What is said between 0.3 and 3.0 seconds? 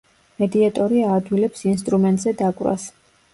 მედიატორი აადვილებს ინსტრუმენტზე დაკვრას.